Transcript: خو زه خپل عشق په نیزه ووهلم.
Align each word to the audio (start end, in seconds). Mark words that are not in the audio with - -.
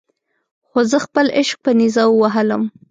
خو 0.67 0.79
زه 0.91 0.97
خپل 1.05 1.25
عشق 1.39 1.57
په 1.63 1.71
نیزه 1.79 2.03
ووهلم. 2.07 2.63